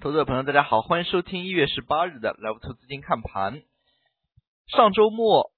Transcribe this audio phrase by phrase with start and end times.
[0.00, 3.62] 投资者朋友，大家好，欢迎收听一月十八日的 Live 投资金看盘。
[4.66, 5.52] 上周末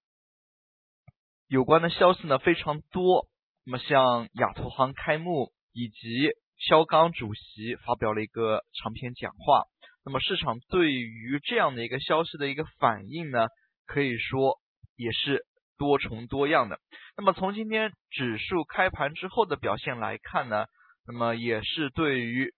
[1.48, 3.26] 有关的消息呢非常多，
[3.64, 9.64] 那么像亚投行开幕以及肖钢主席发表了一个长篇讲话，
[10.04, 13.48] 那么市场对于这样的一个消息的一个反应呢，
[13.86, 14.60] 可以说
[14.94, 15.46] 也是
[15.78, 16.78] 多重多样的。
[17.16, 20.66] 那么从今天指数开盘之后的表现来看呢，
[21.06, 22.54] 那么也是对于。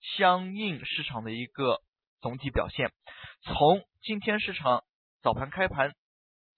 [0.00, 1.82] 相应市场的一个
[2.20, 2.92] 总体表现，
[3.42, 4.84] 从今天市场
[5.22, 5.94] 早盘开盘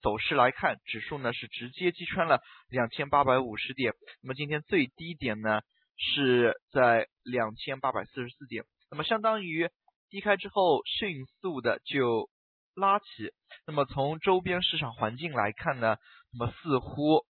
[0.01, 5.61] 走势来看，指数呢是直接击穿了两千八百五十点，那么今天最低点呢
[5.97, 9.69] 是在两千八百四十四点，那么相当于
[10.09, 12.29] 低开之后迅速的就
[12.75, 13.05] 拉起，
[13.67, 15.97] 那么从周边市场环境来看呢，
[16.31, 17.25] 那么似乎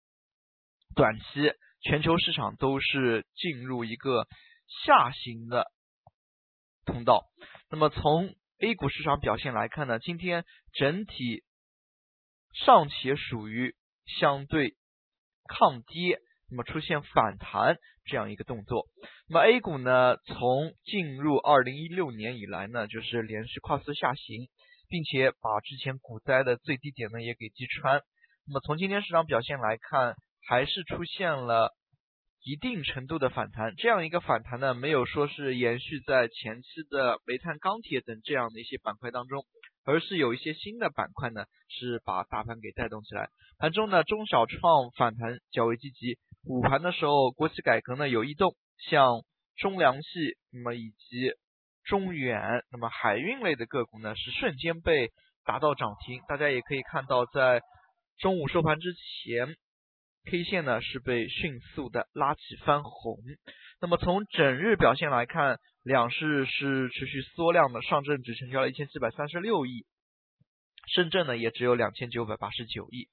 [0.94, 4.26] 短期全球市场都是进入一个
[4.84, 5.70] 下行的。
[6.84, 7.26] 通道。
[7.70, 11.44] 那么从 A 股市场表现来看呢，今天整体
[12.52, 13.74] 尚且属于
[14.18, 14.76] 相对
[15.48, 18.86] 抗跌，那么出现反弹这样一个动作。
[19.28, 24.48] 那么 A 股呢，从进入二零一六年以来呢，就是连续跨次下行，
[24.88, 28.02] 并且把之前股灾的最低点呢也给击穿。
[28.46, 30.16] 那么从今天市场表现来看，
[30.48, 31.74] 还是出现了。
[32.42, 39.44] 一定程度的反弹，这样一个反弹呢，没有说是延续在前期的煤炭、钢铁等这样的一些板块当中，
[39.84, 43.28] 而是有一些新的板块呢，是把大盘给带动起来。
[43.58, 48.54] 盘中呢，中小创反弹较为积极，午盘的时候，国企改革呢有异动，
[48.88, 49.20] 像
[49.56, 51.32] 中粮系，那么以及
[51.84, 55.10] 中远，那么海运类的个股呢，是瞬间被
[55.44, 56.22] 打到涨停。
[56.26, 57.60] 大家也可以看到，在
[58.16, 59.56] 中午收盘之前。
[60.26, 63.16] K 线呢是被迅速的拉起翻红，
[63.80, 69.86] 那么从整日表现来看，两市是持续缩量的，上证只成交了一千七百三十六亿，
[70.94, 73.08] 深圳呢也只有两千九百八十九亿，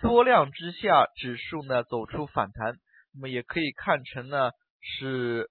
[0.00, 2.74] 缩量之下，指数呢走出反弹，
[3.14, 4.50] 那么也可以看成呢
[4.80, 5.50] 是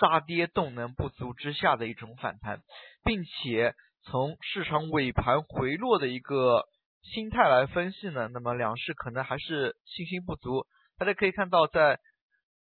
[0.00, 2.60] 杀跌动能不足之下的一种反弹，
[3.04, 3.74] 并且
[4.04, 6.64] 从市场尾盘回落的一个。
[7.02, 10.66] 心态来分析呢，那么两市可能还是信心不足。
[10.98, 11.98] 大家可以看到，在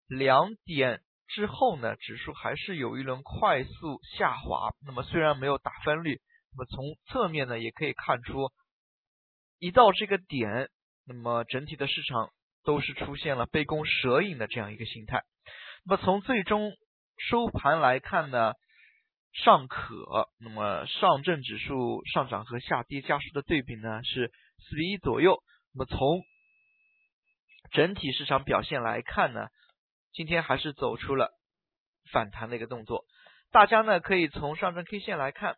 [0.08, 4.70] 两点之后呢，指数还是有一轮快速下滑。
[4.84, 6.20] 那么虽然没有打分率，
[6.52, 8.50] 那么从侧面呢也可以看出，
[9.58, 10.70] 一到这个点，
[11.06, 12.30] 那么整体的市场
[12.64, 15.22] 都是出现了杯弓蛇影的这样一个形态。
[15.84, 16.72] 那么从最终
[17.18, 18.54] 收盘来看呢？
[19.32, 25.42] 尚可，那么上证指数上涨和下跌家数的对比呢是四比一左右。
[25.72, 26.22] 那么从
[27.72, 29.46] 整体市场表现来看呢，
[30.12, 31.30] 今天还是走出了
[32.10, 33.04] 反弹的一个动作。
[33.52, 35.56] 大家呢可以从上证 K 线来看，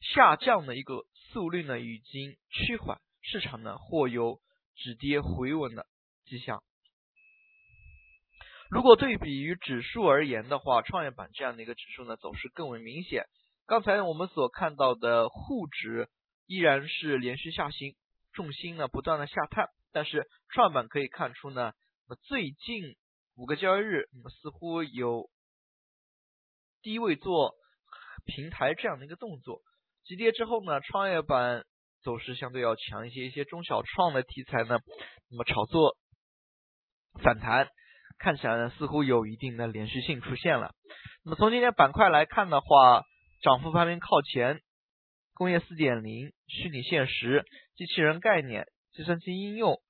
[0.00, 4.40] 下降的一个速率呢已经趋缓，市场呢或有
[4.76, 5.86] 止跌回稳的
[6.26, 6.62] 迹象。
[8.74, 13.22] 如果对比于指数而言的话，创业板这样的一个指数呢，走势更为明显。
[13.66, 16.08] 刚才我们所看到的沪指
[16.46, 17.94] 依然是连续下行，
[18.32, 21.70] 重心呢不断的下探，但是创业板可以看出呢，
[22.24, 22.96] 最近
[23.36, 25.30] 五个交易日，那么似乎有
[26.82, 27.54] 低位做
[28.24, 29.60] 平台这样的一个动作。
[30.02, 31.64] 急跌之后呢，创业板
[32.02, 34.80] 走势相对要强一些，一些中小创的题材呢，
[35.30, 35.96] 那么炒作
[37.22, 37.68] 反弹。
[38.18, 40.72] 看起来呢，似乎有一定的连续性出现了。
[41.24, 43.02] 那么从今天板块来看的话，
[43.42, 44.60] 涨幅排名靠前，
[45.34, 47.44] 工业四点零、虚拟现实、
[47.76, 49.80] 机器人概念、计算机应用、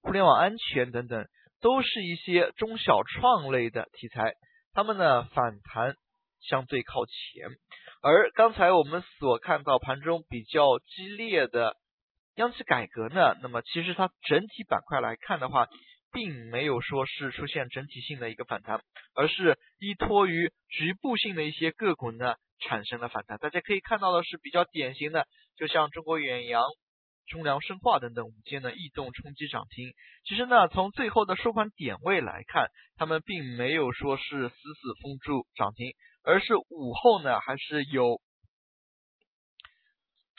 [0.00, 1.26] 互联网安全等等，
[1.60, 4.34] 都是一些中小创类的题材，
[4.72, 5.96] 它们呢反弹
[6.40, 7.12] 相对靠前。
[8.02, 11.76] 而刚才我们所看到盘中比较激烈的
[12.36, 15.68] 央企改革呢，那么其实它整体板块来看的话，
[16.12, 18.80] 并没有说是出现整体性的一个反弹，
[19.14, 23.38] 而是依托于局部性的一些个股呢产生了反弹。
[23.38, 25.26] 大家可以看到的是比较典型的，
[25.56, 26.64] 就像中国远洋、
[27.26, 29.92] 中粮生化等等午间的异动冲击涨停。
[30.24, 35.92] 其实呢，从最后的收盘点位来看，他们并没有说是死死封住涨停，
[36.22, 38.20] 而是午后呢还是有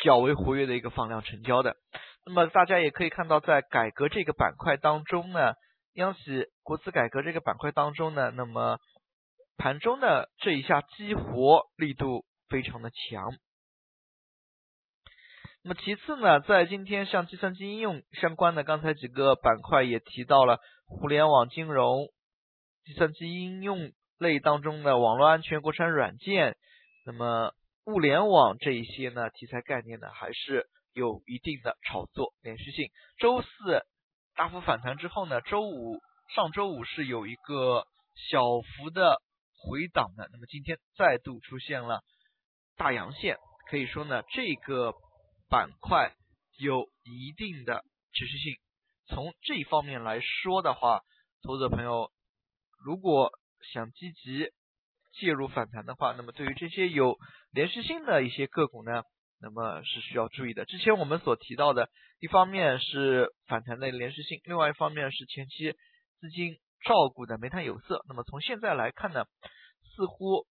[0.03, 1.77] 较为活跃的一个放量成交的。
[2.25, 5.55] 那么大家也可以看到，在改革这个板块当中呢，
[5.93, 8.79] 央企国资改革这个板块当中呢，那么
[9.57, 13.31] 盘中的这一下激活力度非常的强。
[15.63, 22.07] 那么其次呢，在今天像计算机应用相关的刚才几个板块也提到了互联网金融、
[22.83, 26.57] 计算机应用类当中的网络安全、国产软件、
[27.05, 27.53] 那么
[27.85, 32.89] 物联网这一些呢题材概念呢还是有一定的炒作连续性。
[33.19, 33.85] 周四
[34.35, 35.99] 大幅反弹之后呢，周五
[36.35, 37.85] 上周五是有一个
[38.15, 39.21] 小幅的
[39.55, 42.01] 回档的，那么今天再度出现了
[42.75, 43.37] 大阳线，
[43.69, 44.93] 可以说呢这个
[45.49, 46.15] 板块
[46.57, 47.83] 有一定的
[48.13, 48.55] 持续性。
[49.05, 51.01] 从这方面来说的话，
[51.43, 52.11] 投资者朋友
[52.83, 53.31] 如果
[53.71, 54.49] 想积极
[55.11, 57.17] 介入反弹的话，那么对于这些有
[57.51, 59.03] 连续性的一些个股呢，
[59.43, 60.63] 那么是需要注意的。
[60.63, 61.89] 之前我们所提到的，
[62.21, 65.73] 一方面是反弹的连续性，另外一方面是前期
[66.21, 66.55] 资金
[66.85, 68.05] 照顾的煤炭有色。
[68.07, 69.25] 那么从现在来看呢，
[69.97, 70.47] 似乎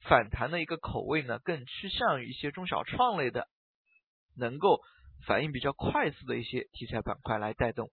[0.00, 3.46] 反弹的一个口味呢，更趋向于一些中小创类的，
[4.36, 4.80] 能够
[5.28, 7.92] 反应比较快速的一些题材板块来带动。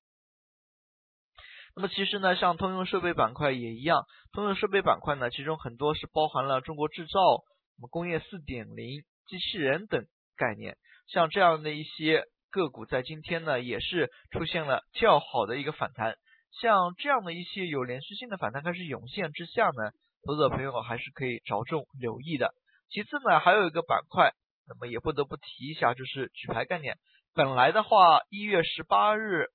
[1.76, 7.38] 那么其实呢，像通用设备板块也一样，通用设备板块呢，其中很多是包含了中国制造、
[7.76, 10.04] 什么工业四点零、机器人等
[10.42, 10.78] 概念。
[11.06, 16.16] 像这样的一些个股，在今天呢，也是出现了较好的一个反弹。
[16.60, 19.92] 像这样的一些有连续性的反弹开始涌现之下呢，
[20.26, 22.56] 投资者朋友还是可以着重留意的。
[22.90, 24.34] 其次呢，还有一个板块，
[24.68, 26.98] 那么也不得不提一下，就是举牌概念。
[27.36, 29.48] 本来的话，一月十八日，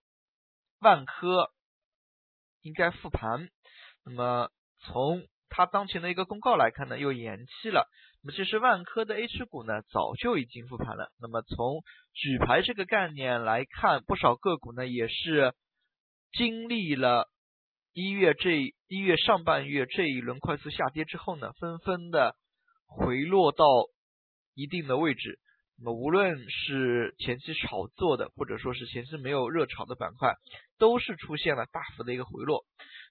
[0.81, 1.51] 万科。
[2.63, 3.49] 应该复盘，
[4.05, 4.51] 那么
[4.81, 7.89] 从它当前的一个公告来看呢，又延期了。
[8.27, 11.13] 那么其实万科的 H 股呢，早就已经复盘了。
[11.21, 15.55] 那么从举牌这个概念来看，不少个股呢也是
[16.33, 17.31] 经历了
[17.93, 22.35] 一月这一月上半月这一轮快速下跌之后呢，纷纷的
[22.89, 23.65] 回落到
[24.55, 25.39] 一定的位置。
[25.79, 30.35] 那么无论是前期炒作的，或者说是前期没有热炒的板块，
[30.79, 32.65] 都是出现了大幅的一个回落。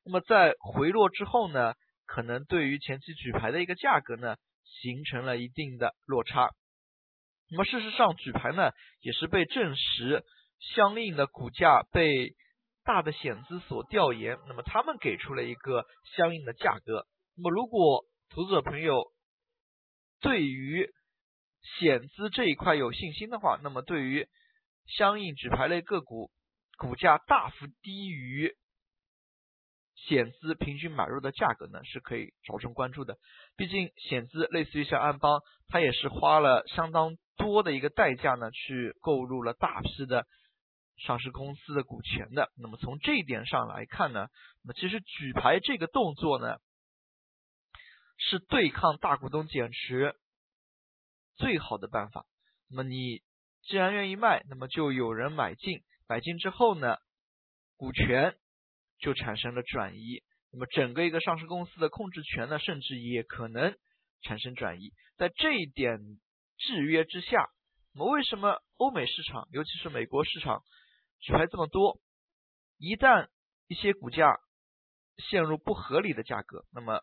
[0.04, 1.74] 那么在回落之后呢，
[2.06, 4.36] 可能对于前期举牌的一个价格呢，
[4.82, 6.50] 形成了一定的落差。
[7.50, 10.24] 那么事实上，举牌呢也是被证实，
[10.60, 12.36] 相应的股价被
[12.84, 15.86] 大的险资所调研，那么他们给出了一个
[16.16, 17.06] 相应的价格。
[17.36, 19.12] 那么如果投资者朋友
[20.22, 20.90] 对于
[21.80, 24.28] 险资这一块有信心的话，那么对于
[24.88, 26.32] 相应举牌类个股
[26.78, 28.56] 股价大幅低于
[29.96, 33.18] 险资平均买入的价格呢，是可以着重关注的。
[33.56, 40.28] 毕竟险资类似于像安邦，它也是花了相当多的一个代价呢，去购入了大批的
[40.98, 42.52] 上市公司的股权的。
[42.58, 44.28] 那么从这一点上来看呢，
[44.64, 46.58] 那么其实举牌这个动作呢，
[48.18, 50.16] 是对抗大股东减持。
[51.38, 52.26] 最好的办法，
[52.70, 53.22] 那么你
[53.64, 56.96] 既然愿意卖，那么就有人买进，买进之后呢，
[57.76, 58.38] 股权
[59.00, 63.76] 就产生了转移，那么整个一个上市公司的控制权呢，甚至也可能
[64.22, 64.94] 产生转移。
[65.18, 66.00] 在这一点
[66.58, 67.50] 制约之下，
[67.94, 70.64] 那么为什么欧美市场，尤其是美国市场
[71.20, 72.00] 举牌这么多？
[72.78, 73.28] 一旦
[73.68, 74.38] 一些股价
[75.30, 77.02] 陷入不合理的价格，那么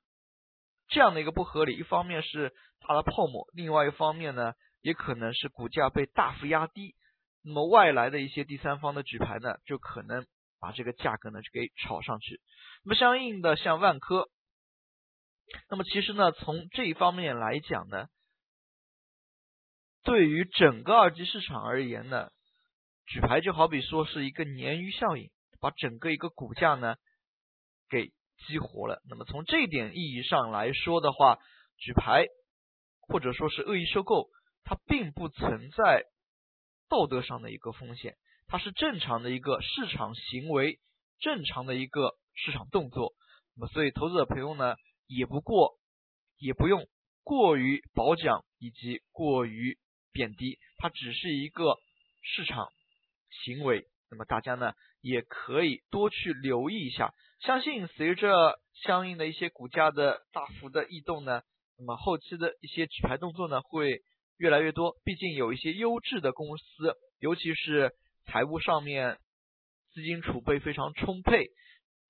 [0.89, 6.95] 这样的一个不合理，一方面是它的泡沫，另外一方面呢，也可能是股价被大幅压低。
[7.43, 10.27] 那么外来的一些第三方的举牌呢，就可能
[10.63, 12.41] 把这个价格呢就给炒上去。
[12.85, 14.31] 那么相应的像万科，
[15.69, 18.07] 那么其实呢，从这一方面来讲呢，
[20.03, 22.31] 对于整个二级市场而言呢，
[23.05, 26.95] 举牌就好比说是一个鲶鱼效应，把整个一个股价呢
[27.91, 28.13] 给。
[28.49, 29.01] 激活了。
[29.09, 31.39] 那么从这一点意义上来说的话，
[31.77, 32.27] 举牌
[32.99, 34.31] 或者说是恶意收购，
[34.65, 36.03] 它并不存在
[36.89, 38.17] 道德上的一个风险，
[38.53, 40.79] 它是正常的一个市场行为，
[41.21, 43.15] 正常的一个市场动作。
[43.57, 45.79] 那么所以投资者朋友呢，也不过
[46.37, 46.87] 也不用
[47.23, 49.79] 过于褒奖以及过于
[50.13, 51.79] 贬低，它只是一个
[52.21, 52.69] 市场
[53.43, 53.89] 行为。
[54.11, 57.15] 那么大家呢，也可以多去留意一下。
[57.41, 61.41] 相信随着相应的一些股价的大幅的异动呢，
[61.79, 64.03] 那么后期的一些举牌动作呢会
[64.37, 65.01] 越来越多。
[65.07, 67.95] 毕竟有一些优质的公司，尤其是
[68.27, 69.19] 财务上面
[69.93, 71.47] 资金储备非常充沛，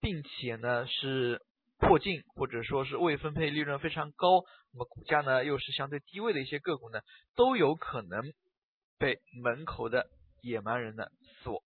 [0.00, 1.40] 并且呢是
[1.78, 4.42] 破净或者说是未分配利润非常高，
[4.72, 7.00] 那么股价呢又是相对低位的一些个股呢，
[7.34, 8.22] 都有可能
[8.98, 10.06] 被门口的
[10.40, 11.06] 野蛮人呢
[11.42, 11.62] 所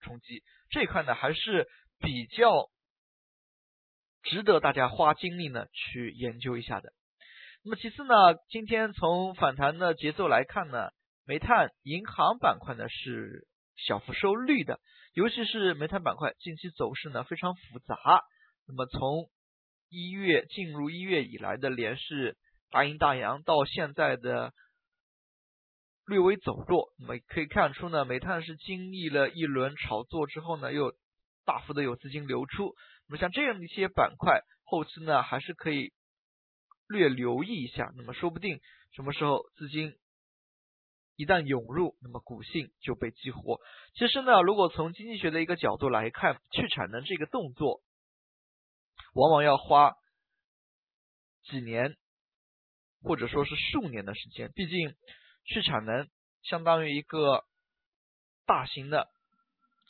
[0.00, 0.42] 冲击。
[0.70, 2.70] 这一块呢还是比较。
[4.22, 6.92] 值得大家花精力呢去研究一下的。
[7.64, 8.14] 那么其次呢，
[8.50, 10.90] 今天从反弹的节奏来看呢，
[11.24, 13.48] 煤炭、银行板块呢是
[13.86, 14.80] 小幅收绿的，
[15.14, 17.96] 尤其是煤炭板块近期走势呢非常复杂。
[18.66, 19.28] 那么从
[19.88, 22.34] 一月进入一月以来的连续
[22.70, 24.52] 大阴大阳到现在的
[26.06, 30.94] 略微走弱，那么可以看出呢，煤炭是经历了一轮炒作之后呢，又
[31.44, 32.74] 大幅的有资金流出。
[33.08, 35.92] 那么像这样的一些板块，后期呢还是可以
[36.88, 37.92] 略留意一下。
[37.96, 38.60] 那么说不定
[38.94, 39.94] 什么时候资金
[41.20, 43.60] 一旦涌入，那么股性就被激活。
[43.94, 47.82] 其实呢，如果从经济学的一个角度来看，去产能这个动作，
[49.14, 49.94] 往往要花
[51.44, 51.96] 几年。
[53.02, 54.94] 或者说是数年的时间，毕竟
[55.46, 56.06] 去产能
[56.42, 57.46] 相当于一个
[58.44, 59.08] 大型的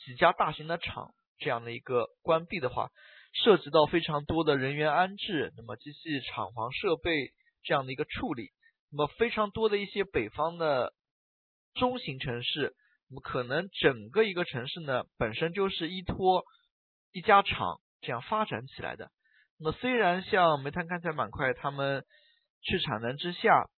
[0.05, 2.89] 几家大型的厂这样的一个关闭的话，
[3.33, 7.33] 涉及到非常多的人员安置，那么机器厂房设备
[7.63, 8.53] 这样的一个处理，
[8.89, 10.93] 那么非常多的一些北方的
[11.73, 12.73] 中型城市，
[13.09, 16.43] 那么可能整个一个城市呢本身就是依托
[17.11, 19.09] 一家厂这样发展起来的。
[19.59, 22.03] 那么虽然像煤炭钢材板块，他们
[22.61, 23.69] 去产能之下，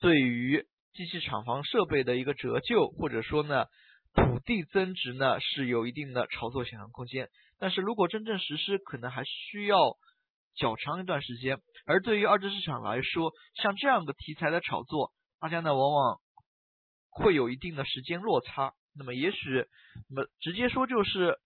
[0.00, 3.66] 对于机器厂房设备的一个折旧，或者说呢
[4.14, 7.28] 土地增值呢是有一定的炒作想象空间。
[7.58, 9.96] 但是如果真正实施，可能还需要
[10.56, 11.58] 较长一段时间。
[11.86, 16.20] 而对于二级市场来说，像这样的题材的炒作，大家呢往往
[17.14, 18.74] 会有一定的时间落差。
[18.96, 19.66] 那么也许，
[20.10, 21.38] 那么直接说就是，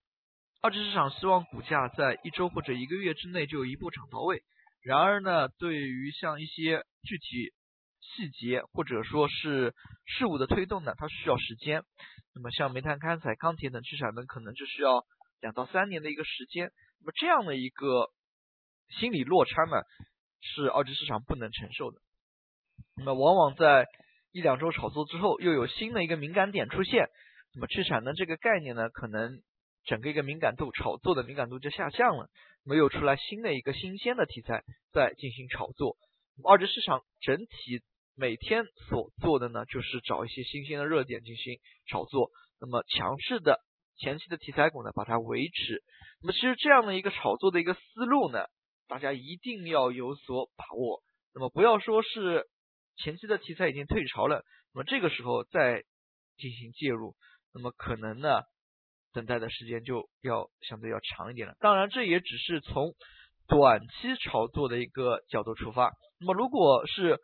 [0.61, 4.43] 二级市场希望股价在一周或者一个月之内就一步涨到位。
[4.83, 7.53] 然而呢，对于像一些具体
[8.01, 11.83] 细节或者说是事物的推动呢，它需要时间。
[12.35, 15.05] 那么像煤炭、钢材、钢铁等资产呢，可能就需要
[15.41, 16.71] 两到三年的一个时间。
[17.01, 18.11] 那么这样的一个
[19.01, 19.83] 心理落差呢，
[20.41, 21.99] 是二级市场不能承受的。
[22.97, 23.87] 那么往往在
[24.33, 27.09] 一两周炒作之后，又有新的一个敏感点出现，
[27.55, 29.41] 那么去产能这个概念呢，可能
[29.85, 32.29] 整个一个敏感度、炒作的敏感度就下降了。
[32.65, 35.97] 没有出来新的一个新鲜的题材在进行炒作，
[36.47, 37.81] 二级市场整体
[38.15, 42.31] 每天所做的呢，就是找一些新鲜的热点进行炒作，
[42.61, 43.61] 那么强势的
[43.97, 45.83] 前期的题材股呢，把它维持。
[46.21, 48.45] 那么其实这样的一个炒作的一个思路呢，
[48.87, 51.01] 大家一定要有所把握。
[51.33, 52.47] 那么不要说是
[53.03, 55.83] 前期的题材已经退潮了，那么这个时候再
[56.37, 57.17] 进行介入，
[57.55, 58.43] 那么可能呢？
[59.15, 61.55] 等待的时间就要相对要长一点了。
[61.61, 62.93] 当然，这也只是从
[63.49, 65.91] 短期炒作的一个角度出发。
[66.21, 67.19] 那么，如果是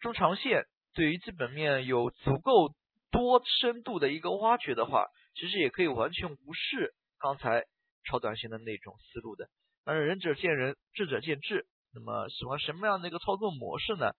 [0.00, 2.74] 中长线对于基本面有足够
[3.12, 7.64] 多深度的一个挖掘的话，其实也可以完全无视刚才
[8.04, 9.48] 超短线的那种思路的。
[9.84, 11.64] 当然，仁者见仁，智者见智。
[11.94, 14.10] 那么，喜欢什么样的一个操作模式呢？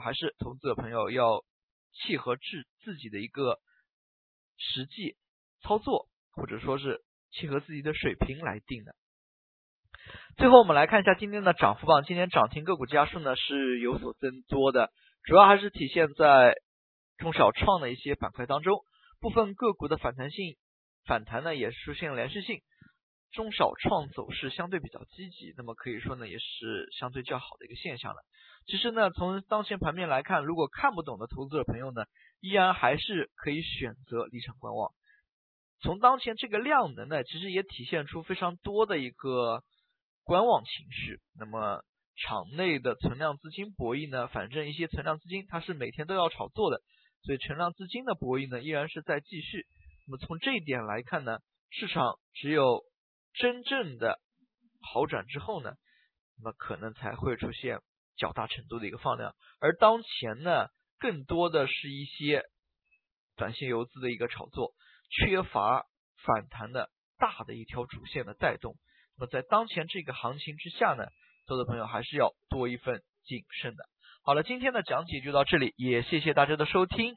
[0.00, 1.44] 还是投资者朋友要
[1.92, 2.42] 契合自
[2.84, 3.58] 自己的一个
[4.56, 5.16] 实际
[5.62, 6.08] 操作。
[6.38, 7.00] 或者说是
[7.32, 8.94] 契合自己的水平来定的。
[10.36, 14.92] 最后我们来看一下今天的涨幅榜，今天涨停个股家数呢是有所增多的，
[15.24, 16.54] 主要还是体现在
[17.16, 18.84] 中小创的一些板块当中，
[19.18, 20.56] 部分个股的反弹性
[21.06, 22.60] 反弹呢也出现连续性，
[23.32, 28.22] 中小创走势相对比较积极，那么可以说呢也是相对较好的一个现象了。
[28.66, 32.04] 其实呢从当前盘面来看，如果看不懂的投资者朋友呢，
[32.40, 34.92] 依然还是可以选择离场观望。
[35.80, 39.62] 从当前这个量能呢，其实也体现出非常多的一个
[40.24, 41.20] 观望情绪。
[41.38, 41.82] 那么
[42.16, 46.82] 场内的存量资金博弈呢，反正一些存量资金它是每天都要炒作的，
[47.22, 49.66] 所以存量资金的博弈呢依然是在继续。
[50.06, 51.38] 那么从这一点来看呢，
[51.70, 52.82] 市场只有
[53.38, 54.20] 真正的
[54.80, 55.72] 好转之后呢，
[56.38, 57.80] 那么可能才会出现
[58.16, 59.34] 较大程度的一个放量。
[59.60, 60.68] 而当前呢，
[60.98, 62.44] 更多的是一些
[63.36, 64.74] 短线游资的一个炒作。
[65.10, 65.86] 缺乏
[66.22, 68.76] 反弹的大的一条主线的带动，
[69.16, 71.06] 那么在当前这个行情之下呢，
[71.46, 73.88] 投资朋友还是要多一份谨慎的。
[74.22, 77.16] 好了，今天的讲解就到这里，也谢谢大家的收听，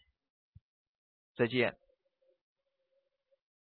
[1.35, 1.75] 再见。